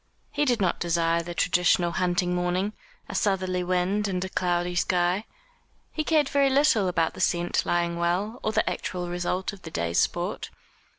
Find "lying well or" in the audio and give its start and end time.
7.67-8.51